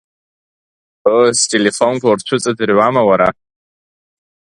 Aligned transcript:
Ыы, 1.15 1.27
стелефонқәа 1.41 2.07
урцәыҵаӡырҩуама 2.11 3.01
уара? 3.09 3.29